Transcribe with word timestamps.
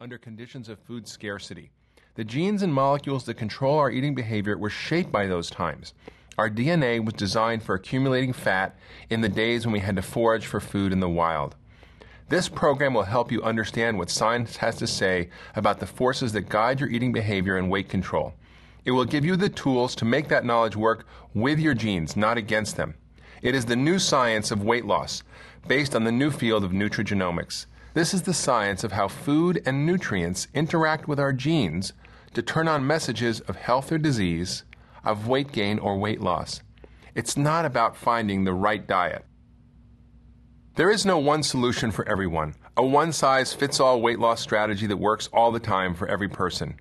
under 0.00 0.16
conditions 0.16 0.68
of 0.68 0.78
food 0.78 1.08
scarcity. 1.08 1.72
The 2.14 2.22
genes 2.22 2.62
and 2.62 2.72
molecules 2.72 3.24
that 3.24 3.34
control 3.34 3.80
our 3.80 3.90
eating 3.90 4.14
behavior 4.14 4.56
were 4.56 4.70
shaped 4.70 5.10
by 5.10 5.26
those 5.26 5.50
times. 5.50 5.92
Our 6.38 6.48
DNA 6.48 7.04
was 7.04 7.14
designed 7.14 7.64
for 7.64 7.74
accumulating 7.74 8.32
fat 8.32 8.78
in 9.10 9.22
the 9.22 9.28
days 9.28 9.66
when 9.66 9.72
we 9.72 9.80
had 9.80 9.96
to 9.96 10.02
forage 10.02 10.46
for 10.46 10.60
food 10.60 10.92
in 10.92 11.00
the 11.00 11.08
wild. 11.08 11.56
This 12.28 12.48
program 12.48 12.94
will 12.94 13.02
help 13.02 13.32
you 13.32 13.42
understand 13.42 13.98
what 13.98 14.08
science 14.08 14.58
has 14.58 14.76
to 14.76 14.86
say 14.86 15.30
about 15.56 15.80
the 15.80 15.86
forces 15.86 16.30
that 16.30 16.48
guide 16.48 16.78
your 16.78 16.90
eating 16.90 17.12
behavior 17.12 17.56
and 17.56 17.68
weight 17.68 17.88
control. 17.88 18.34
It 18.84 18.92
will 18.92 19.04
give 19.04 19.24
you 19.24 19.34
the 19.34 19.48
tools 19.48 19.96
to 19.96 20.04
make 20.04 20.28
that 20.28 20.44
knowledge 20.44 20.76
work 20.76 21.08
with 21.34 21.58
your 21.58 21.74
genes, 21.74 22.16
not 22.16 22.38
against 22.38 22.76
them. 22.76 22.94
It 23.42 23.56
is 23.56 23.64
the 23.64 23.74
new 23.74 23.98
science 23.98 24.52
of 24.52 24.62
weight 24.62 24.84
loss, 24.84 25.24
based 25.66 25.96
on 25.96 26.04
the 26.04 26.12
new 26.12 26.30
field 26.30 26.62
of 26.62 26.70
nutrigenomics. 26.70 27.66
This 27.94 28.12
is 28.12 28.22
the 28.22 28.34
science 28.34 28.84
of 28.84 28.92
how 28.92 29.08
food 29.08 29.62
and 29.64 29.86
nutrients 29.86 30.48
interact 30.54 31.08
with 31.08 31.18
our 31.18 31.32
genes 31.32 31.92
to 32.34 32.42
turn 32.42 32.68
on 32.68 32.86
messages 32.86 33.40
of 33.40 33.56
health 33.56 33.90
or 33.90 33.98
disease, 33.98 34.64
of 35.04 35.26
weight 35.26 35.52
gain 35.52 35.78
or 35.78 35.98
weight 35.98 36.20
loss. 36.20 36.60
It's 37.14 37.36
not 37.36 37.64
about 37.64 37.96
finding 37.96 38.44
the 38.44 38.52
right 38.52 38.86
diet. 38.86 39.24
There 40.76 40.90
is 40.90 41.06
no 41.06 41.18
one 41.18 41.42
solution 41.42 41.90
for 41.90 42.08
everyone, 42.08 42.54
a 42.76 42.86
one 42.86 43.12
size 43.12 43.52
fits 43.52 43.80
all 43.80 44.00
weight 44.00 44.20
loss 44.20 44.40
strategy 44.40 44.86
that 44.86 44.98
works 44.98 45.28
all 45.32 45.50
the 45.50 45.58
time 45.58 45.94
for 45.94 46.06
every 46.06 46.28
person. 46.28 46.78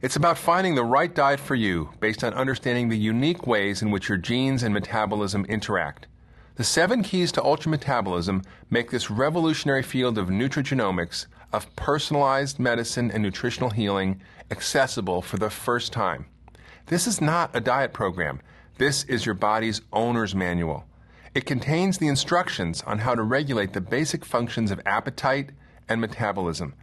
It's 0.00 0.14
about 0.14 0.38
finding 0.38 0.76
the 0.76 0.84
right 0.84 1.12
diet 1.12 1.40
for 1.40 1.56
you 1.56 1.90
based 1.98 2.22
on 2.22 2.32
understanding 2.34 2.88
the 2.88 2.96
unique 2.96 3.44
ways 3.46 3.82
in 3.82 3.90
which 3.90 4.08
your 4.08 4.18
genes 4.18 4.62
and 4.62 4.72
metabolism 4.72 5.44
interact. 5.46 6.06
The 6.58 6.64
seven 6.64 7.04
keys 7.04 7.30
to 7.32 7.44
ultra 7.44 7.70
metabolism 7.70 8.42
make 8.68 8.90
this 8.90 9.12
revolutionary 9.12 9.84
field 9.84 10.18
of 10.18 10.26
nutrigenomics, 10.26 11.26
of 11.52 11.72
personalized 11.76 12.58
medicine 12.58 13.12
and 13.12 13.22
nutritional 13.22 13.70
healing, 13.70 14.20
accessible 14.50 15.22
for 15.22 15.36
the 15.36 15.50
first 15.50 15.92
time. 15.92 16.26
This 16.86 17.06
is 17.06 17.20
not 17.20 17.54
a 17.54 17.60
diet 17.60 17.92
program. 17.92 18.40
This 18.76 19.04
is 19.04 19.24
your 19.24 19.36
body's 19.36 19.82
owner's 19.92 20.34
manual. 20.34 20.84
It 21.32 21.46
contains 21.46 21.98
the 21.98 22.08
instructions 22.08 22.82
on 22.88 22.98
how 22.98 23.14
to 23.14 23.22
regulate 23.22 23.72
the 23.72 23.80
basic 23.80 24.24
functions 24.24 24.72
of 24.72 24.80
appetite 24.84 25.50
and 25.88 26.00
metabolism. 26.00 26.74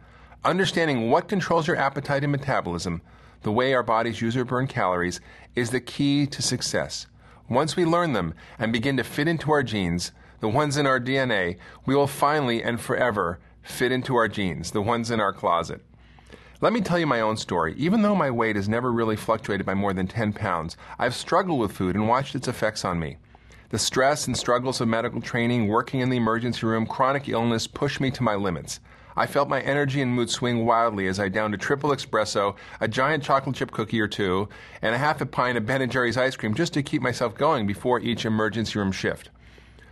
Understanding 0.42 1.10
what 1.10 1.28
controls 1.28 1.66
your 1.66 1.76
appetite 1.76 2.22
and 2.22 2.32
metabolism, 2.32 3.02
the 3.42 3.52
way 3.52 3.74
our 3.74 3.82
bodies 3.82 4.22
use 4.22 4.38
or 4.38 4.46
burn 4.46 4.68
calories, 4.68 5.20
is 5.54 5.68
the 5.68 5.80
key 5.80 6.26
to 6.28 6.40
success. 6.40 7.08
Once 7.48 7.76
we 7.76 7.84
learn 7.84 8.12
them 8.12 8.34
and 8.58 8.72
begin 8.72 8.96
to 8.96 9.04
fit 9.04 9.28
into 9.28 9.52
our 9.52 9.62
genes, 9.62 10.12
the 10.40 10.48
ones 10.48 10.76
in 10.76 10.86
our 10.86 11.00
DNA, 11.00 11.56
we 11.84 11.94
will 11.94 12.06
finally 12.06 12.62
and 12.62 12.80
forever 12.80 13.38
fit 13.62 13.92
into 13.92 14.16
our 14.16 14.28
jeans, 14.28 14.72
the 14.72 14.82
ones 14.82 15.10
in 15.10 15.20
our 15.20 15.32
closet. 15.32 15.80
Let 16.60 16.72
me 16.72 16.80
tell 16.80 16.98
you 16.98 17.06
my 17.06 17.20
own 17.20 17.36
story. 17.36 17.74
Even 17.76 18.02
though 18.02 18.14
my 18.14 18.30
weight 18.30 18.56
has 18.56 18.68
never 18.68 18.90
really 18.90 19.16
fluctuated 19.16 19.66
by 19.66 19.74
more 19.74 19.92
than 19.92 20.06
10 20.06 20.32
pounds, 20.32 20.76
I've 20.98 21.14
struggled 21.14 21.60
with 21.60 21.72
food 21.72 21.94
and 21.94 22.08
watched 22.08 22.34
its 22.34 22.48
effects 22.48 22.84
on 22.84 22.98
me. 22.98 23.18
The 23.68 23.78
stress 23.78 24.26
and 24.26 24.36
struggles 24.36 24.80
of 24.80 24.88
medical 24.88 25.20
training, 25.20 25.68
working 25.68 26.00
in 26.00 26.08
the 26.08 26.16
emergency 26.16 26.64
room, 26.66 26.86
chronic 26.86 27.28
illness 27.28 27.66
pushed 27.66 28.00
me 28.00 28.10
to 28.12 28.22
my 28.22 28.34
limits. 28.34 28.80
I 29.18 29.26
felt 29.26 29.48
my 29.48 29.62
energy 29.62 30.02
and 30.02 30.12
mood 30.12 30.28
swing 30.28 30.66
wildly 30.66 31.06
as 31.06 31.18
I 31.18 31.30
downed 31.30 31.54
a 31.54 31.58
triple 31.58 31.90
espresso, 31.90 32.54
a 32.80 32.88
giant 32.88 33.24
chocolate 33.24 33.56
chip 33.56 33.70
cookie 33.70 34.00
or 34.00 34.08
two, 34.08 34.50
and 34.82 34.94
a 34.94 34.98
half 34.98 35.22
a 35.22 35.26
pint 35.26 35.56
of 35.56 35.64
Ben 35.64 35.88
& 35.88 35.90
Jerry's 35.90 36.18
ice 36.18 36.36
cream 36.36 36.54
just 36.54 36.74
to 36.74 36.82
keep 36.82 37.00
myself 37.00 37.34
going 37.34 37.66
before 37.66 37.98
each 37.98 38.26
emergency 38.26 38.78
room 38.78 38.92
shift. 38.92 39.30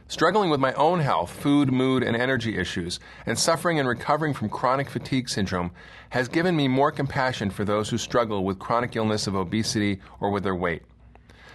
Struggling 0.08 0.50
with 0.50 0.60
my 0.60 0.74
own 0.74 1.00
health, 1.00 1.30
food, 1.30 1.72
mood, 1.72 2.02
and 2.02 2.14
energy 2.14 2.58
issues, 2.58 3.00
and 3.24 3.38
suffering 3.38 3.78
and 3.78 3.88
recovering 3.88 4.34
from 4.34 4.50
chronic 4.50 4.90
fatigue 4.90 5.30
syndrome 5.30 5.70
has 6.10 6.28
given 6.28 6.54
me 6.54 6.68
more 6.68 6.92
compassion 6.92 7.48
for 7.48 7.64
those 7.64 7.88
who 7.88 7.96
struggle 7.96 8.44
with 8.44 8.58
chronic 8.58 8.94
illness 8.94 9.26
of 9.26 9.34
obesity 9.34 10.02
or 10.20 10.28
with 10.30 10.42
their 10.42 10.54
weight. 10.54 10.82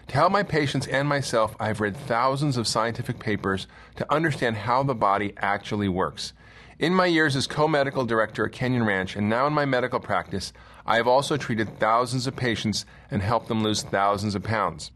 To 0.07 0.15
help 0.15 0.31
my 0.31 0.41
patients 0.41 0.87
and 0.87 1.07
myself, 1.07 1.55
I 1.59 1.67
have 1.67 1.81
read 1.81 1.95
thousands 1.95 2.57
of 2.57 2.67
scientific 2.67 3.19
papers 3.19 3.67
to 3.97 4.11
understand 4.11 4.55
how 4.57 4.81
the 4.81 4.95
body 4.95 5.33
actually 5.37 5.87
works. 5.87 6.33
In 6.79 6.95
my 6.95 7.07
years 7.07 7.35
as 7.35 7.45
co 7.45 7.67
medical 7.67 8.05
director 8.05 8.45
at 8.45 8.53
Canyon 8.53 8.85
Ranch 8.85 9.17
and 9.17 9.27
now 9.27 9.45
in 9.45 9.51
my 9.51 9.65
medical 9.65 9.99
practice, 9.99 10.53
I 10.85 10.95
have 10.95 11.09
also 11.09 11.35
treated 11.35 11.77
thousands 11.77 12.25
of 12.25 12.37
patients 12.37 12.85
and 13.11 13.21
helped 13.21 13.49
them 13.49 13.61
lose 13.61 13.83
thousands 13.83 14.33
of 14.33 14.43
pounds. 14.43 14.91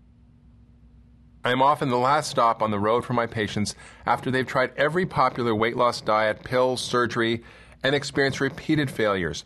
I 1.43 1.51
am 1.51 1.61
often 1.61 1.89
the 1.89 1.97
last 1.97 2.29
stop 2.31 2.61
on 2.61 2.71
the 2.71 2.79
road 2.79 3.03
for 3.03 3.11
my 3.11 3.27
patients 3.27 3.75
after 4.05 4.31
they've 4.31 4.47
tried 4.47 4.71
every 4.77 5.05
popular 5.05 5.53
weight 5.53 5.75
loss 5.75 5.99
diet, 5.99 6.45
pills, 6.45 6.79
surgery, 6.79 7.43
and 7.83 7.93
experienced 7.93 8.39
repeated 8.39 8.89
failures. 8.89 9.43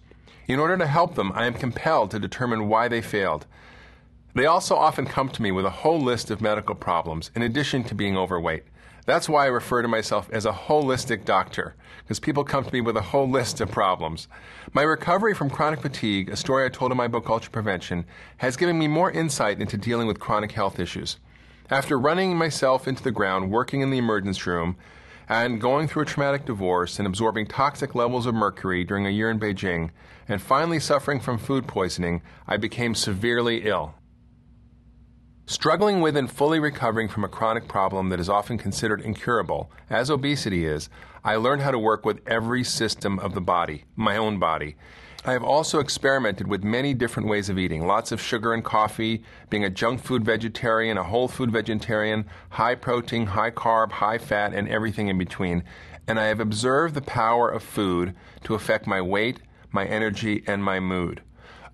In 0.48 0.60
order 0.60 0.78
to 0.78 0.86
help 0.86 1.16
them, 1.16 1.32
I 1.34 1.48
am 1.48 1.56
compelled 1.56 2.12
to 2.12 2.20
determine 2.20 2.68
why 2.68 2.88
they 2.88 3.02
failed. 3.02 3.48
They 4.36 4.46
also 4.46 4.76
often 4.76 5.08
come 5.08 5.30
to 5.30 5.42
me 5.42 5.50
with 5.50 5.66
a 5.66 5.82
whole 5.82 6.00
list 6.00 6.30
of 6.30 6.40
medical 6.40 6.76
problems, 6.76 7.32
in 7.34 7.42
addition 7.42 7.84
to 7.86 7.96
being 7.96 8.16
overweight. 8.16 8.66
That's 9.08 9.30
why 9.30 9.46
I 9.46 9.48
refer 9.48 9.82
to 9.82 9.88
myself 9.88 10.30
as 10.34 10.46
a 10.46 10.52
holistic 10.52 11.24
doctor, 11.24 11.76
because 12.00 12.20
people 12.20 12.44
come 12.44 12.66
to 12.66 12.74
me 12.74 12.82
with 12.82 12.98
a 12.98 13.02
whole 13.02 13.30
list 13.30 13.62
of 13.62 13.72
problems. 13.72 14.28
My 14.74 14.82
recovery 14.82 15.34
from 15.34 15.50
chronic 15.50 15.80
fatigue, 15.80 16.28
a 16.28 16.36
story 16.36 16.66
I 16.66 16.70
told 16.70 16.92
in 16.92 16.98
my 16.98 17.08
book 17.08 17.30
Ultra 17.30 17.50
Prevention, 17.50 18.04
has 18.40 18.58
given 18.58 18.78
me 18.78 18.90
more 18.90 19.10
insight 19.10 19.62
into 19.62 19.78
dealing 19.78 20.08
with 20.08 20.20
chronic 20.20 20.52
health 20.52 20.78
issues. 20.78 21.20
After 21.70 21.98
running 21.98 22.36
myself 22.36 22.86
into 22.86 23.02
the 23.02 23.12
ground, 23.12 23.50
working 23.50 23.80
in 23.80 23.92
the 23.92 23.98
emergency 23.98 24.50
room, 24.50 24.76
and 25.30 25.62
going 25.62 25.88
through 25.88 26.02
a 26.02 26.06
traumatic 26.06 26.44
divorce 26.44 27.00
and 27.00 27.08
absorbing 27.08 27.48
toxic 27.48 27.96
levels 27.96 28.26
of 28.26 28.36
mercury 28.36 28.84
during 28.84 29.08
a 29.08 29.10
year 29.10 29.30
in 29.30 29.40
Beijing, 29.40 29.92
and 30.28 30.42
finally 30.42 30.82
suffering 30.82 31.22
from 31.22 31.38
food 31.38 31.66
poisoning, 31.66 32.22
I 32.46 32.58
became 32.58 32.94
severely 32.94 33.70
ill. 33.70 33.96
Struggling 35.48 36.02
with 36.02 36.16
and 36.16 36.30
fully 36.30 36.60
recovering 36.60 37.08
from 37.08 37.24
a 37.24 37.30
chronic 37.30 37.68
problem 37.68 38.10
that 38.10 38.20
is 38.20 38.30
often 38.30 38.58
considered 38.58 39.02
incurable, 39.02 39.72
as 39.90 40.12
obesity 40.12 40.66
is, 40.66 40.90
I 41.24 41.38
learned 41.38 41.64
how 41.64 41.72
to 41.72 41.80
work 41.80 42.06
with 42.06 42.22
every 42.28 42.64
system 42.64 43.18
of 43.18 43.34
the 43.34 43.42
body, 43.42 43.86
my 43.96 44.18
own 44.18 44.38
body, 44.38 44.76
I 45.28 45.34
have 45.34 45.44
also 45.44 45.80
experimented 45.80 46.48
with 46.48 46.64
many 46.64 46.94
different 46.94 47.28
ways 47.28 47.50
of 47.50 47.60
eating 47.60 47.86
lots 47.86 48.14
of 48.14 48.22
sugar 48.22 48.54
and 48.54 48.64
coffee, 48.64 49.24
being 49.50 49.66
a 49.66 49.70
junk 49.70 50.02
food 50.02 50.24
vegetarian, 50.24 50.98
a 50.98 51.04
whole 51.04 51.28
food 51.28 51.52
vegetarian, 51.52 52.26
high 52.52 52.76
protein, 52.76 53.26
high 53.26 53.52
carb, 53.52 53.92
high 53.92 54.20
fat, 54.20 54.54
and 54.54 54.70
everything 54.70 55.10
in 55.10 55.18
between. 55.18 55.66
And 56.08 56.18
I 56.18 56.28
have 56.28 56.40
observed 56.40 56.94
the 56.94 57.02
power 57.02 57.50
of 57.50 57.62
food 57.62 58.16
to 58.46 58.56
affect 58.56 58.88
my 58.88 59.02
weight, 59.02 59.42
my 59.70 59.86
energy, 59.86 60.46
and 60.48 60.64
my 60.64 60.80
mood. 60.80 61.22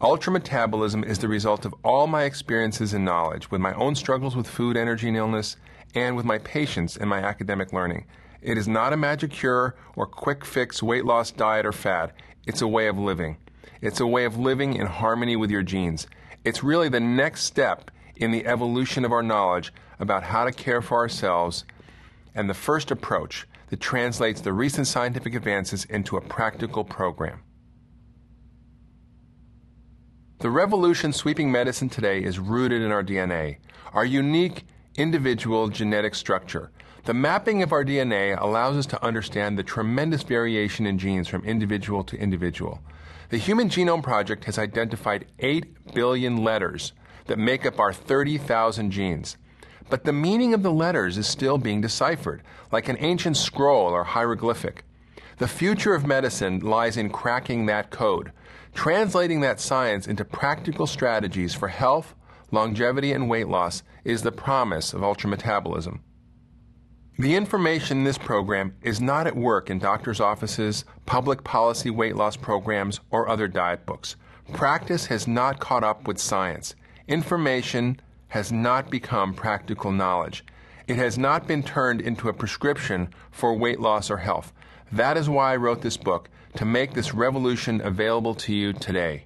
Ultrametabolism 0.02 1.06
is 1.06 1.20
the 1.20 1.28
result 1.28 1.66
of 1.66 1.76
all 1.84 2.08
my 2.08 2.24
experiences 2.24 2.94
and 2.94 3.06
knowledge, 3.06 3.52
with 3.52 3.62
my 3.62 3.74
own 3.74 3.96
struggles 3.96 4.36
with 4.36 4.48
food, 4.48 4.76
energy, 4.76 5.08
and 5.08 5.18
illness, 5.18 5.56
and 5.96 6.16
with 6.16 6.26
my 6.26 6.40
patients 6.40 6.98
and 6.98 7.09
my 7.09 7.20
academic 7.20 7.72
learning. 7.72 8.06
It 8.42 8.58
is 8.58 8.68
not 8.68 8.92
a 8.92 8.98
magic 8.98 9.31
cure 9.31 9.76
or 9.96 10.06
quick 10.06 10.44
fix 10.44 10.84
weight 10.84 11.06
loss 11.06 11.31
diet 11.31 11.66
or 11.66 11.72
fad. 11.72 12.12
It's 12.46 12.62
a 12.62 12.68
way 12.68 12.88
of 12.88 12.98
living. 12.98 13.38
It's 13.81 14.00
a 14.00 14.08
way 14.08 14.26
of 14.26 14.38
living 14.38 14.74
in 14.74 14.88
harmony 14.88 15.36
with 15.36 15.52
your 15.52 15.64
genes. 15.64 16.08
It's 16.44 16.64
really 16.64 16.90
the 16.90 17.00
next 17.00 17.44
step 17.44 17.90
in 18.16 18.31
the 18.31 18.46
evolution 18.46 19.06
of 19.06 19.12
our 19.12 19.24
knowledge 19.24 19.72
about 20.00 20.24
how 20.24 20.44
to 20.44 20.52
care 20.52 20.81
for 20.81 20.98
ourselves 20.98 21.64
and 22.36 22.50
the 22.50 22.54
first 22.54 22.92
approach 22.92 23.48
that 23.70 23.80
translates 23.80 24.42
the 24.42 24.54
recent 24.54 24.88
scientific 24.88 25.36
advances 25.36 25.86
into 25.86 26.18
a 26.18 26.22
practical 26.22 26.84
program. 26.84 27.42
The 30.44 30.50
revolution 30.50 31.14
sweeping 31.14 31.54
medicine 31.54 31.88
today 31.88 32.22
is 32.22 32.38
rooted 32.38 32.81
in 32.81 32.92
our 32.92 33.02
DNA, 33.02 33.59
our 33.94 34.04
unique 34.04 34.66
individual 34.98 35.70
genetic 35.70 36.14
structure. 36.16 36.70
The 37.06 37.14
mapping 37.14 37.64
of 37.64 37.72
our 37.72 37.86
DNA 37.86 38.38
allows 38.38 38.76
us 38.76 38.86
to 38.88 39.02
understand 39.02 39.58
the 39.58 39.64
tremendous 39.64 40.22
variation 40.22 40.86
in 40.86 41.00
genes 41.00 41.30
from 41.30 41.46
individual 41.46 42.04
to 42.04 42.18
individual. 42.18 42.81
The 43.30 43.38
Human 43.38 43.69
Genome 43.69 44.04
Project 44.04 44.44
has 44.44 44.60
identified 44.60 45.28
8 45.40 45.94
billion 45.94 46.44
letters 46.44 46.92
that 47.28 47.40
make 47.40 47.66
up 47.66 47.80
our 47.80 47.94
30,000 47.94 48.92
genes. 48.92 49.38
But 49.90 50.04
the 50.04 50.12
meaning 50.12 50.54
of 50.54 50.62
the 50.62 50.74
letters 50.74 51.18
is 51.18 51.25
still 51.25 51.57
being 51.57 51.80
deciphered, 51.80 52.44
like 52.69 52.90
an 52.90 52.98
ancient 53.00 53.38
scroll 53.38 53.94
or 53.94 54.04
hieroglyphic. 54.04 54.84
The 55.38 55.48
future 55.48 55.95
of 55.95 56.06
medicine 56.06 56.60
lies 56.60 56.98
in 56.98 57.12
cracking 57.12 57.66
that 57.68 57.92
code, 57.92 58.34
translating 58.74 59.42
that 59.42 59.60
science 59.60 60.08
into 60.08 60.25
practical 60.25 60.88
strategies 60.88 61.54
for 61.54 61.68
health, 61.68 62.16
longevity, 62.52 63.12
and 63.12 63.30
weight 63.30 63.48
loss 63.48 63.84
is 64.04 64.22
the 64.22 64.31
promise 64.31 64.94
of 64.94 65.02
ultrametabolism. 65.02 66.00
The 67.18 67.36
information 67.36 68.00
in 68.00 68.04
this 68.04 68.18
program 68.18 68.75
is 68.81 69.00
not 69.00 69.28
at 69.28 69.36
work 69.36 69.70
in 69.70 69.78
doctors' 69.78 70.20
offices, 70.20 70.84
public 71.06 71.44
policy 71.44 71.92
weight 71.92 72.16
loss 72.16 72.36
programs, 72.36 73.00
or 73.12 73.30
other 73.30 73.48
diet 73.48 73.86
books. 73.86 74.16
Practice 74.52 75.06
has 75.06 75.28
not 75.28 75.60
caught 75.60 75.84
up 75.84 76.08
with 76.08 76.18
science. 76.18 76.76
Information 77.08 78.02
has 78.30 78.52
not 78.52 78.90
become 78.90 79.34
practical 79.34 79.92
knowledge. 79.92 80.44
It 80.88 80.96
has 80.96 81.18
not 81.18 81.48
been 81.48 81.62
turned 81.62 82.02
into 82.02 82.30
a 82.30 82.34
prescription 82.34 83.10
for 83.30 83.56
weight 83.56 83.80
loss 83.80 84.10
or 84.10 84.18
health. 84.18 84.52
That 84.92 85.16
is 85.16 85.30
why 85.30 85.54
I 85.54 85.58
wrote 85.58 85.81
this 85.81 85.98
book 85.98 86.30
to 86.56 86.66
make 86.66 86.94
this 86.94 87.14
revolution 87.14 87.82
available 87.82 88.36
to 88.36 88.54
you 88.54 88.74
today. 88.74 89.26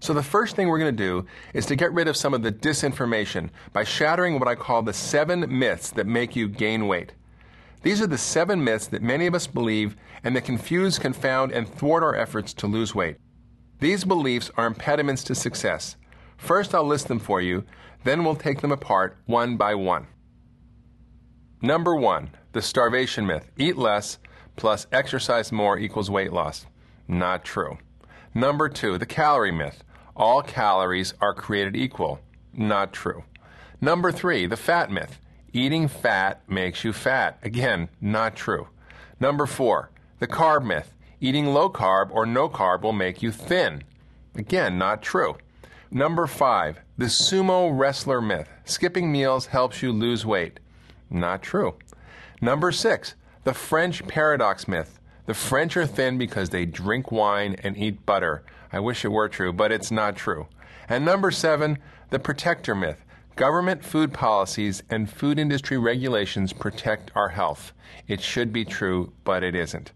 So, 0.00 0.14
the 0.14 0.22
first 0.22 0.56
thing 0.56 0.68
we're 0.68 0.78
going 0.78 0.96
to 0.96 1.04
do 1.04 1.26
is 1.52 1.66
to 1.66 1.76
get 1.76 1.92
rid 1.92 2.08
of 2.08 2.16
some 2.16 2.32
of 2.32 2.42
the 2.42 2.52
disinformation 2.52 3.50
by 3.72 3.84
shattering 3.84 4.38
what 4.38 4.48
I 4.48 4.54
call 4.54 4.82
the 4.82 4.94
seven 4.94 5.58
myths 5.58 5.90
that 5.90 6.06
make 6.06 6.34
you 6.34 6.48
gain 6.48 6.86
weight. 6.86 7.12
These 7.82 8.00
are 8.00 8.06
the 8.06 8.18
seven 8.18 8.64
myths 8.64 8.86
that 8.88 9.02
many 9.02 9.26
of 9.26 9.34
us 9.34 9.46
believe 9.46 9.96
and 10.24 10.34
that 10.36 10.44
confuse, 10.44 10.98
confound, 10.98 11.52
and 11.52 11.68
thwart 11.68 12.02
our 12.02 12.14
efforts 12.14 12.54
to 12.54 12.66
lose 12.66 12.94
weight. 12.94 13.16
These 13.80 14.04
beliefs 14.04 14.50
are 14.56 14.66
impediments 14.66 15.24
to 15.24 15.34
success. 15.34 15.96
First, 16.36 16.74
I'll 16.74 16.84
list 16.84 17.08
them 17.08 17.18
for 17.18 17.40
you, 17.40 17.64
then 18.04 18.24
we'll 18.24 18.36
take 18.36 18.60
them 18.60 18.72
apart 18.72 19.18
one 19.26 19.56
by 19.56 19.74
one. 19.74 20.06
Number 21.62 21.94
one, 21.94 22.30
the 22.52 22.62
starvation 22.62 23.26
myth 23.26 23.50
eat 23.58 23.76
less 23.76 24.18
plus 24.56 24.86
exercise 24.92 25.52
more 25.52 25.78
equals 25.78 26.10
weight 26.10 26.32
loss. 26.32 26.66
Not 27.08 27.44
true. 27.44 27.78
Number 28.34 28.68
two, 28.68 28.98
the 28.98 29.06
calorie 29.06 29.50
myth 29.52 29.82
all 30.16 30.42
calories 30.42 31.14
are 31.20 31.32
created 31.32 31.74
equal. 31.74 32.20
Not 32.52 32.92
true. 32.92 33.24
Number 33.80 34.12
three, 34.12 34.46
the 34.46 34.56
fat 34.56 34.90
myth 34.90 35.18
eating 35.52 35.88
fat 35.88 36.42
makes 36.46 36.84
you 36.84 36.92
fat. 36.92 37.38
Again, 37.42 37.88
not 38.00 38.36
true. 38.36 38.68
Number 39.18 39.46
four, 39.46 39.90
the 40.18 40.26
carb 40.26 40.64
myth 40.64 40.94
eating 41.20 41.46
low 41.46 41.70
carb 41.70 42.10
or 42.10 42.26
no 42.26 42.48
carb 42.48 42.82
will 42.82 42.92
make 42.92 43.22
you 43.22 43.32
thin. 43.32 43.82
Again, 44.34 44.78
not 44.78 45.02
true. 45.02 45.36
Number 45.90 46.26
five, 46.26 46.78
the 46.98 47.06
sumo 47.06 47.70
wrestler 47.76 48.20
myth 48.20 48.48
skipping 48.64 49.10
meals 49.10 49.46
helps 49.46 49.82
you 49.82 49.90
lose 49.92 50.26
weight. 50.26 50.60
Not 51.08 51.42
true. 51.42 51.76
Number 52.40 52.70
six, 52.72 53.14
the 53.44 53.54
French 53.54 54.06
paradox 54.06 54.68
myth. 54.68 55.00
The 55.26 55.34
French 55.34 55.76
are 55.76 55.86
thin 55.86 56.18
because 56.18 56.50
they 56.50 56.66
drink 56.66 57.10
wine 57.10 57.56
and 57.62 57.76
eat 57.76 58.04
butter. 58.04 58.42
I 58.72 58.80
wish 58.80 59.04
it 59.04 59.08
were 59.08 59.28
true, 59.28 59.52
but 59.52 59.72
it's 59.72 59.90
not 59.90 60.16
true. 60.16 60.46
And 60.88 61.04
number 61.04 61.30
seven, 61.30 61.78
the 62.10 62.18
protector 62.18 62.74
myth. 62.74 63.04
Government 63.36 63.82
food 63.82 64.12
policies 64.12 64.82
and 64.90 65.08
food 65.08 65.38
industry 65.38 65.78
regulations 65.78 66.52
protect 66.52 67.10
our 67.14 67.30
health. 67.30 67.72
It 68.06 68.20
should 68.20 68.52
be 68.52 68.64
true, 68.64 69.12
but 69.24 69.42
it 69.42 69.54
isn't. 69.54 69.92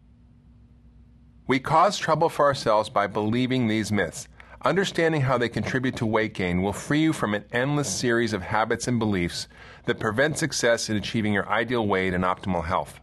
We 1.47 1.59
cause 1.59 1.99
trouble 1.99 2.31
for 2.31 2.47
ourselves 2.47 2.89
by 2.89 3.07
believing 3.07 3.69
these 3.69 3.93
myths. 3.93 4.29
Understanding 4.65 5.21
how 5.21 5.37
they 5.37 5.51
contribute 5.51 5.97
to 5.97 6.07
weight 6.07 6.33
gain 6.33 6.63
will 6.63 6.73
free 6.73 7.03
you 7.03 7.13
from 7.13 7.35
an 7.35 7.45
endless 7.53 7.95
series 7.95 8.33
of 8.33 8.41
habits 8.41 8.89
and 8.89 8.99
beliefs 8.99 9.47
that 9.85 10.01
prevent 10.01 10.39
success 10.39 10.89
in 10.89 10.97
achieving 10.97 11.35
your 11.35 11.47
ideal 11.51 11.87
weight 11.87 12.15
and 12.15 12.25
optimal 12.25 12.65
health. 12.65 13.01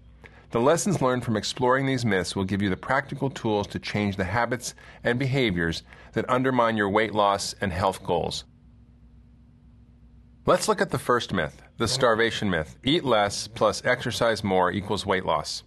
The 0.52 0.60
lessons 0.60 1.02
learned 1.02 1.24
from 1.24 1.38
exploring 1.38 1.86
these 1.86 2.04
myths 2.04 2.36
will 2.36 2.44
give 2.44 2.62
you 2.62 2.70
the 2.70 2.76
practical 2.76 3.30
tools 3.30 3.68
to 3.68 3.80
change 3.80 4.18
the 4.18 4.26
habits 4.26 4.76
and 5.02 5.18
behaviors 5.18 5.84
that 6.12 6.30
undermine 6.30 6.76
your 6.76 6.90
weight 6.90 7.14
loss 7.14 7.56
and 7.62 7.72
health 7.72 8.04
goals. 8.04 8.44
Let's 10.46 10.68
look 10.68 10.82
at 10.82 10.90
the 10.90 11.00
first 11.00 11.32
myth, 11.32 11.62
the 11.78 11.88
starvation 11.88 12.50
myth. 12.50 12.76
Eat 12.84 13.06
less 13.06 13.48
plus 13.48 13.82
exercise 13.86 14.44
more 14.44 14.72
equals 14.72 15.06
weight 15.06 15.24
loss. 15.26 15.64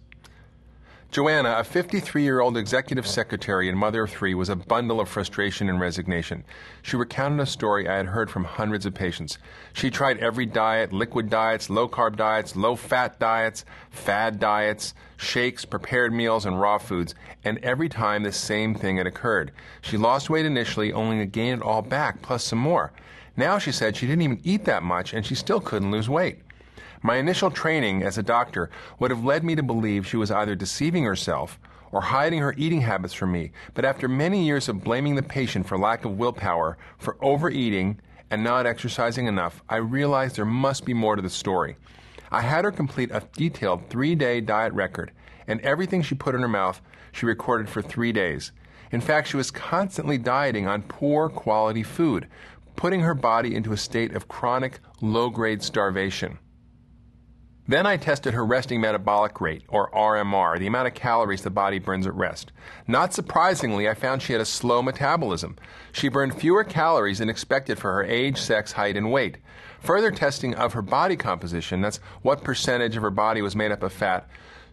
Joanna, 1.11 1.55
a 1.59 1.63
53 1.63 2.23
year 2.23 2.41
old 2.41 2.57
executive 2.57 3.07
secretary 3.07 3.69
and 3.69 3.77
mother 3.77 4.03
of 4.03 4.09
three, 4.09 4.33
was 4.33 4.49
a 4.49 4.55
bundle 4.55 4.99
of 4.99 5.07
frustration 5.07 5.69
and 5.69 5.79
resignation. 5.79 6.43
She 6.81 6.97
recounted 6.97 7.39
a 7.39 7.45
story 7.45 7.87
I 7.87 7.95
had 7.95 8.07
heard 8.07 8.29
from 8.29 8.43
hundreds 8.43 8.85
of 8.85 8.93
patients. 8.93 9.37
She 9.73 9.89
tried 9.89 10.17
every 10.17 10.45
diet 10.45 10.91
liquid 10.91 11.29
diets, 11.29 11.69
low 11.69 11.87
carb 11.87 12.17
diets, 12.17 12.55
low 12.55 12.75
fat 12.75 13.17
diets, 13.17 13.63
fad 13.91 14.39
diets, 14.39 14.93
shakes, 15.15 15.63
prepared 15.63 16.11
meals, 16.11 16.45
and 16.45 16.59
raw 16.59 16.77
foods, 16.77 17.15
and 17.45 17.59
every 17.59 17.87
time 17.87 18.23
the 18.23 18.31
same 18.33 18.75
thing 18.75 18.97
had 18.97 19.07
occurred. 19.07 19.51
She 19.81 19.97
lost 19.97 20.29
weight 20.29 20.45
initially, 20.45 20.91
only 20.91 21.19
to 21.19 21.25
gain 21.25 21.53
it 21.53 21.61
all 21.61 21.81
back, 21.81 22.21
plus 22.21 22.43
some 22.43 22.59
more. 22.59 22.91
Now 23.37 23.57
she 23.57 23.71
said 23.71 23.95
she 23.95 24.07
didn't 24.07 24.21
even 24.21 24.41
eat 24.43 24.65
that 24.65 24.83
much 24.83 25.13
and 25.13 25.25
she 25.25 25.35
still 25.35 25.59
couldn't 25.59 25.91
lose 25.91 26.09
weight. 26.09 26.39
My 27.05 27.17
initial 27.17 27.51
training 27.51 28.01
as 28.01 28.17
a 28.17 28.23
doctor 28.23 28.71
would 28.97 29.11
have 29.11 29.23
led 29.23 29.43
me 29.43 29.53
to 29.53 29.61
believe 29.61 30.07
she 30.07 30.17
was 30.17 30.31
either 30.31 30.55
deceiving 30.55 31.03
herself 31.03 31.59
or 31.91 32.01
hiding 32.01 32.39
her 32.39 32.55
eating 32.57 32.81
habits 32.81 33.13
from 33.13 33.31
me, 33.31 33.51
but 33.75 33.85
after 33.85 34.07
many 34.07 34.43
years 34.43 34.67
of 34.69 34.83
blaming 34.83 35.13
the 35.13 35.21
patient 35.21 35.67
for 35.67 35.77
lack 35.77 36.03
of 36.03 36.17
willpower, 36.17 36.79
for 36.97 37.15
overeating, 37.23 37.99
and 38.31 38.43
not 38.43 38.65
exercising 38.65 39.27
enough, 39.27 39.61
I 39.69 39.75
realized 39.75 40.35
there 40.35 40.45
must 40.45 40.83
be 40.83 40.95
more 40.95 41.15
to 41.15 41.21
the 41.21 41.29
story. 41.29 41.77
I 42.31 42.41
had 42.41 42.65
her 42.65 42.71
complete 42.71 43.11
a 43.11 43.21
detailed 43.33 43.87
three 43.87 44.15
day 44.15 44.41
diet 44.41 44.73
record, 44.73 45.11
and 45.45 45.61
everything 45.61 46.01
she 46.01 46.15
put 46.15 46.33
in 46.33 46.41
her 46.41 46.47
mouth 46.47 46.81
she 47.11 47.27
recorded 47.27 47.69
for 47.69 47.83
three 47.83 48.13
days. 48.13 48.51
In 48.91 48.99
fact, 48.99 49.27
she 49.27 49.37
was 49.37 49.51
constantly 49.51 50.17
dieting 50.17 50.65
on 50.65 50.81
poor 50.81 51.29
quality 51.29 51.83
food, 51.83 52.27
putting 52.75 53.01
her 53.01 53.13
body 53.13 53.53
into 53.53 53.73
a 53.73 53.77
state 53.77 54.15
of 54.15 54.27
chronic 54.27 54.79
low 55.01 55.29
grade 55.29 55.61
starvation. 55.61 56.39
Then 57.67 57.87
I 57.87 57.97
tested 57.97 58.35
her 58.35 58.45
resting 58.45 58.79
metabolic 58.79 59.41
rate, 59.41 59.63
or 59.67 59.89
RMR, 59.89 60.59
the 60.59 60.67
amount 60.67 60.87
of 60.87 60.93
calories 60.93 61.41
the 61.41 61.49
body 61.49 61.79
burns 61.79 62.05
at 62.05 62.13
rest. 62.13 62.51
Not 62.87 63.11
surprisingly, 63.11 63.89
I 63.89 63.95
found 63.95 64.21
she 64.21 64.33
had 64.33 64.41
a 64.41 64.45
slow 64.45 64.83
metabolism. 64.83 65.57
She 65.91 66.07
burned 66.07 66.35
fewer 66.35 66.63
calories 66.63 67.17
than 67.17 67.29
expected 67.29 67.79
for 67.79 67.91
her 67.93 68.03
age, 68.03 68.37
sex, 68.37 68.73
height, 68.73 68.95
and 68.95 69.11
weight. 69.11 69.37
Further 69.79 70.11
testing 70.11 70.53
of 70.53 70.73
her 70.73 70.83
body 70.83 71.15
composition, 71.15 71.81
that's 71.81 71.97
what 72.21 72.43
percentage 72.43 72.97
of 72.97 73.01
her 73.03 73.09
body 73.09 73.41
was 73.41 73.55
made 73.55 73.71
up 73.71 73.81
of 73.81 73.93
fat, 73.93 74.29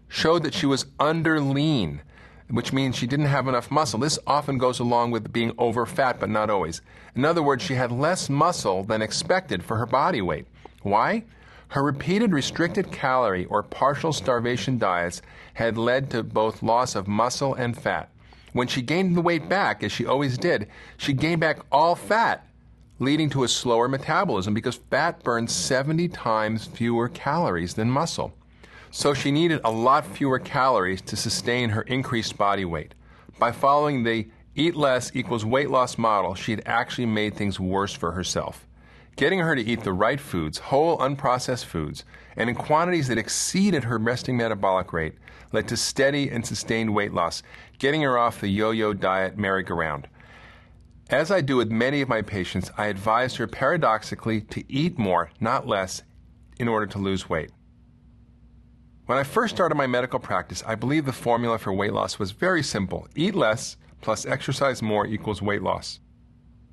showed 0.08 0.42
that 0.42 0.54
she 0.54 0.66
was 0.66 0.84
under 1.00 1.40
lean, 1.40 2.02
which 2.50 2.74
means 2.74 2.94
she 2.96 3.06
didn't 3.06 3.26
have 3.26 3.48
enough 3.48 3.70
muscle. 3.70 4.00
This 4.00 4.18
often 4.26 4.58
goes 4.58 4.80
along 4.80 5.12
with 5.12 5.32
being 5.32 5.54
over 5.56 5.86
fat, 5.86 6.20
but 6.20 6.28
not 6.28 6.50
always. 6.50 6.82
In 7.16 7.24
other 7.24 7.42
words, 7.42 7.62
she 7.62 7.74
had 7.74 7.90
less 7.90 8.28
muscle 8.28 8.84
than 8.84 9.00
expected 9.00 9.64
for 9.64 9.78
her 9.78 9.86
body 9.86 10.20
weight. 10.20 10.46
Why? 10.82 11.24
Her 11.72 11.82
repeated 11.82 12.34
restricted 12.34 12.92
calorie 12.92 13.46
or 13.46 13.62
partial 13.62 14.12
starvation 14.12 14.76
diets 14.76 15.22
had 15.54 15.78
led 15.78 16.10
to 16.10 16.22
both 16.22 16.62
loss 16.62 16.94
of 16.94 17.08
muscle 17.08 17.54
and 17.54 17.74
fat. 17.74 18.10
When 18.52 18.68
she 18.68 18.82
gained 18.82 19.16
the 19.16 19.22
weight 19.22 19.48
back, 19.48 19.82
as 19.82 19.90
she 19.90 20.04
always 20.04 20.36
did, 20.36 20.68
she 20.98 21.14
gained 21.14 21.40
back 21.40 21.60
all 21.72 21.94
fat, 21.94 22.46
leading 22.98 23.30
to 23.30 23.44
a 23.44 23.48
slower 23.48 23.88
metabolism 23.88 24.52
because 24.52 24.80
fat 24.90 25.24
burns 25.24 25.54
70 25.54 26.08
times 26.08 26.66
fewer 26.66 27.08
calories 27.08 27.72
than 27.72 27.90
muscle. 27.90 28.34
So 28.90 29.14
she 29.14 29.30
needed 29.30 29.62
a 29.64 29.70
lot 29.70 30.04
fewer 30.04 30.38
calories 30.38 31.00
to 31.00 31.16
sustain 31.16 31.70
her 31.70 31.82
increased 31.82 32.36
body 32.36 32.66
weight. 32.66 32.92
By 33.38 33.50
following 33.50 34.02
the 34.02 34.28
eat 34.54 34.76
less 34.76 35.10
equals 35.14 35.46
weight 35.46 35.70
loss 35.70 35.96
model, 35.96 36.34
she 36.34 36.52
had 36.52 36.64
actually 36.66 37.06
made 37.06 37.32
things 37.32 37.58
worse 37.58 37.94
for 37.94 38.12
herself. 38.12 38.66
Getting 39.16 39.40
her 39.40 39.54
to 39.54 39.62
eat 39.62 39.82
the 39.82 39.92
right 39.92 40.20
foods, 40.20 40.58
whole 40.58 40.98
unprocessed 40.98 41.66
foods, 41.66 42.04
and 42.36 42.48
in 42.48 42.56
quantities 42.56 43.08
that 43.08 43.18
exceeded 43.18 43.84
her 43.84 43.98
resting 43.98 44.36
metabolic 44.36 44.92
rate 44.92 45.14
led 45.52 45.68
to 45.68 45.76
steady 45.76 46.30
and 46.30 46.46
sustained 46.46 46.94
weight 46.94 47.12
loss, 47.12 47.42
getting 47.78 48.02
her 48.02 48.16
off 48.16 48.40
the 48.40 48.48
yo 48.48 48.70
yo 48.70 48.94
diet 48.94 49.36
merry-go-round. 49.36 50.08
As 51.10 51.30
I 51.30 51.42
do 51.42 51.58
with 51.58 51.70
many 51.70 52.00
of 52.00 52.08
my 52.08 52.22
patients, 52.22 52.70
I 52.78 52.86
advised 52.86 53.36
her 53.36 53.46
paradoxically 53.46 54.40
to 54.40 54.64
eat 54.72 54.98
more, 54.98 55.30
not 55.40 55.66
less, 55.66 56.02
in 56.58 56.68
order 56.68 56.86
to 56.86 56.98
lose 56.98 57.28
weight. 57.28 57.50
When 59.04 59.18
I 59.18 59.24
first 59.24 59.54
started 59.54 59.74
my 59.74 59.86
medical 59.86 60.20
practice, 60.20 60.62
I 60.66 60.74
believed 60.74 61.06
the 61.06 61.12
formula 61.12 61.58
for 61.58 61.72
weight 61.72 61.92
loss 61.92 62.18
was 62.18 62.30
very 62.30 62.62
simple 62.62 63.08
eat 63.14 63.34
less 63.34 63.76
plus 64.00 64.24
exercise 64.24 64.80
more 64.80 65.06
equals 65.06 65.42
weight 65.42 65.62
loss. 65.62 66.00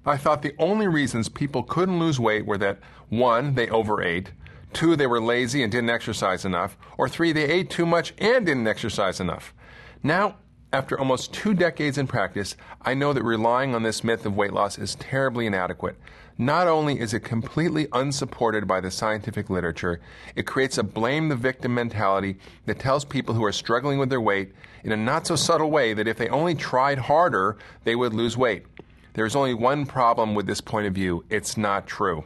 I 0.10 0.18
thought 0.18 0.42
the 0.42 0.56
only 0.58 0.88
reasons 0.88 1.30
people 1.30 1.62
couldn't 1.62 2.00
lose 2.00 2.20
weight 2.20 2.46
were 2.46 2.58
that 2.58 2.80
one, 3.10 3.54
they 3.54 3.70
overate, 3.70 4.32
two, 4.74 4.96
they 4.96 5.06
were 5.06 5.22
lazy 5.22 5.62
and 5.62 5.72
didn't 5.72 5.92
exercise 5.92 6.46
enough, 6.46 6.78
or 6.98 7.08
three, 7.08 7.32
they 7.32 7.46
ate 7.46 7.70
too 7.70 7.86
much 7.86 8.16
and 8.18 8.44
didn't 8.46 8.68
exercise 8.68 9.20
enough. 9.20 9.54
Now, 10.02 10.38
after 10.74 11.00
almost 11.00 11.34
two 11.34 11.54
decades 11.54 12.00
in 12.00 12.08
practice, 12.08 12.56
I 12.82 12.96
know 12.96 13.14
that 13.14 13.24
relying 13.24 13.76
on 13.76 13.84
this 13.84 14.04
myth 14.04 14.26
of 14.26 14.36
weight 14.36 14.54
loss 14.54 14.80
is 14.80 14.96
terribly 14.96 15.46
inadequate. 15.46 15.96
Not 16.40 16.68
only 16.68 17.00
is 17.00 17.14
it 17.14 17.20
completely 17.20 17.88
unsupported 17.92 18.68
by 18.68 18.80
the 18.80 18.90
scientific 18.90 19.50
literature, 19.50 20.00
it 20.36 20.48
creates 20.48 20.78
a 20.78 20.84
blame 20.84 21.30
the 21.30 21.36
victim 21.36 21.76
mentality 21.76 22.38
that 22.66 22.80
tells 22.80 23.06
people 23.06 23.36
who 23.36 23.44
are 23.44 23.52
struggling 23.52 24.00
with 24.00 24.10
their 24.10 24.22
weight 24.22 24.54
in 24.84 24.92
a 24.92 24.98
not 24.98 25.28
so 25.28 25.36
subtle 25.36 25.70
way 25.70 25.94
that 25.94 26.08
if 26.08 26.18
they 26.18 26.30
only 26.30 26.56
tried 26.56 26.98
harder, 26.98 27.58
they 27.84 27.96
would 27.96 28.14
lose 28.14 28.38
weight. 28.38 28.66
There's 29.14 29.36
only 29.36 29.54
one 29.54 29.86
problem 29.86 30.36
with 30.36 30.46
this 30.46 30.62
point 30.62 30.88
of 30.88 30.94
view 30.94 31.26
it's 31.30 31.58
not 31.58 31.88
true. 31.88 32.26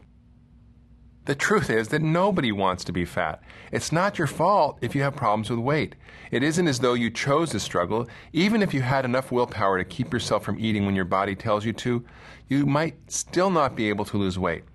The 1.25 1.35
truth 1.35 1.69
is 1.69 1.87
that 1.87 2.01
nobody 2.01 2.51
wants 2.51 2.83
to 2.83 2.91
be 2.91 3.05
fat. 3.05 3.41
It's 3.71 3.93
not 3.93 4.17
your 4.17 4.27
fault 4.27 4.77
if 4.81 4.93
you 4.93 5.03
have 5.03 5.15
problems 5.15 5.49
with 5.49 5.59
weight. 5.59 5.95
It 6.31 6.43
isn't 6.43 6.67
as 6.67 6.79
though 6.79 6.95
you 6.95 7.09
chose 7.09 7.51
to 7.51 7.61
struggle. 7.61 8.09
Even 8.33 8.61
if 8.61 8.73
you 8.73 8.81
had 8.81 9.05
enough 9.05 9.31
willpower 9.31 9.77
to 9.77 9.85
keep 9.85 10.11
yourself 10.11 10.43
from 10.43 10.59
eating 10.59 10.85
when 10.85 10.95
your 10.95 11.05
body 11.05 11.33
tells 11.33 11.63
you 11.63 11.71
to, 11.73 12.03
you 12.49 12.65
might 12.65 13.09
still 13.09 13.49
not 13.49 13.75
be 13.75 13.87
able 13.87 14.03
to 14.05 14.17
lose 14.17 14.37
weight. 14.37 14.65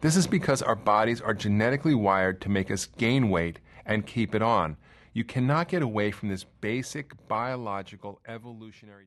This 0.00 0.14
is 0.14 0.28
because 0.28 0.62
our 0.62 0.76
bodies 0.76 1.20
are 1.20 1.34
genetically 1.34 1.94
wired 1.94 2.40
to 2.42 2.50
make 2.50 2.70
us 2.70 2.86
gain 2.86 3.28
weight 3.28 3.58
and 3.84 4.06
keep 4.06 4.34
it 4.34 4.42
on. 4.42 4.76
You 5.12 5.24
cannot 5.24 5.68
get 5.68 5.82
away 5.82 6.10
from 6.12 6.28
this 6.28 6.44
basic 6.44 7.14
biological 7.26 8.20
evolutionary. 8.28 9.04